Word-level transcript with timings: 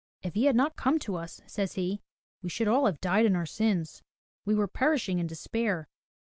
*'If 0.23 0.33
he 0.33 0.45
had 0.45 0.55
not 0.55 0.75
come 0.75 0.97
to 0.97 1.11
us/' 1.13 1.41
says 1.47 1.73
he, 1.73 2.01
*'we 2.41 2.49
should 2.49 2.67
all 2.67 2.87
have 2.87 2.99
died 3.01 3.27
in 3.27 3.35
our 3.35 3.45
sins. 3.45 4.01
We 4.45 4.55
were 4.55 4.67
perishing 4.67 5.19
in 5.19 5.27
despair. 5.27 5.89